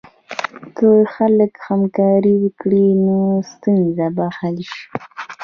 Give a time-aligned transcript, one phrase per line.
[0.77, 3.17] که خلک همکاري وکړي، نو
[3.51, 4.83] ستونزه به حل شي.